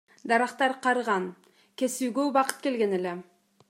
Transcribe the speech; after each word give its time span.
Дарактар 0.29 0.73
карыган, 0.85 1.29
кесүүгө 1.83 2.29
убакыт 2.31 2.67
келген 2.69 2.99
эле. 3.03 3.19